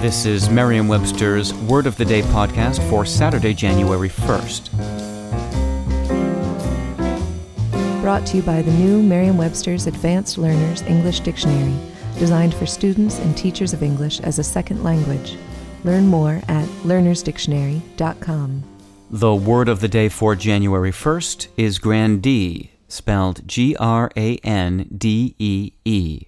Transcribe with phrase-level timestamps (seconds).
[0.00, 4.70] This is Merriam Webster's Word of the Day podcast for Saturday, January 1st.
[8.00, 11.74] Brought to you by the new Merriam Webster's Advanced Learners English Dictionary,
[12.16, 15.36] designed for students and teachers of English as a second language.
[15.82, 18.62] Learn more at learnersdictionary.com.
[19.10, 24.88] The word of the day for January 1st is grandee, spelled G R A N
[24.96, 26.27] D E E.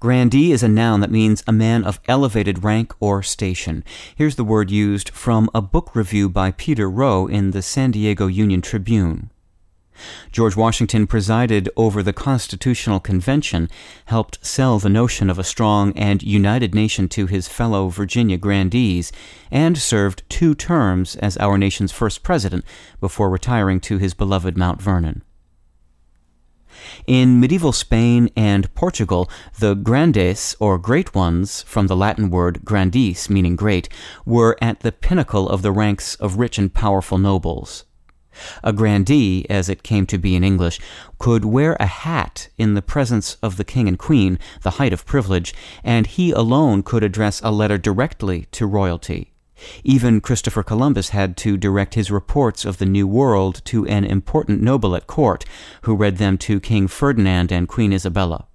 [0.00, 3.84] Grandee is a noun that means a man of elevated rank or station.
[4.14, 8.26] Here's the word used from a book review by Peter Rowe in the San Diego
[8.26, 9.30] Union Tribune.
[10.30, 13.68] George Washington presided over the Constitutional Convention,
[14.06, 19.10] helped sell the notion of a strong and united nation to his fellow Virginia grandees,
[19.50, 22.64] and served two terms as our nation's first president
[23.00, 25.22] before retiring to his beloved Mount Vernon.
[27.06, 33.30] In medieval Spain and Portugal, the grandes, or great ones, from the Latin word grandis,
[33.30, 33.88] meaning great,
[34.24, 37.84] were at the pinnacle of the ranks of rich and powerful nobles.
[38.62, 40.78] A grandee, as it came to be in English,
[41.18, 45.06] could wear a hat in the presence of the king and queen, the height of
[45.06, 49.32] privilege, and he alone could address a letter directly to royalty.
[49.84, 54.62] Even Christopher Columbus had to direct his reports of the New World to an important
[54.62, 55.44] noble at court,
[55.82, 58.46] who read them to King Ferdinand and Queen Isabella.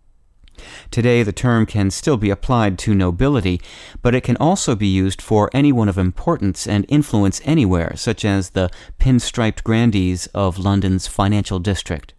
[0.92, 3.62] Today, the term can still be applied to nobility,
[4.02, 8.52] but it can also be used for anyone of importance and influence anywhere, such as
[8.52, 12.14] the pinstriped grandees of London's financial district.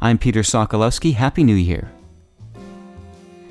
[0.00, 1.14] I'm Peter Sokolowski.
[1.14, 1.92] Happy New Year.